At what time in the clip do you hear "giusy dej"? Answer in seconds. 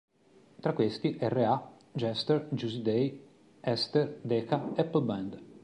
2.49-3.19